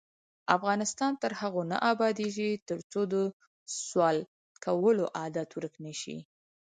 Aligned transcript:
افغانستان 0.57 1.11
تر 1.21 1.31
هغو 1.41 1.61
نه 1.71 1.77
ابادیږي، 1.91 2.51
ترڅو 2.69 3.01
د 3.13 3.15
سوال 3.87 4.17
کولو 4.63 5.05
عادت 5.19 5.49
ورک 5.53 5.73
نشي. 5.85 6.17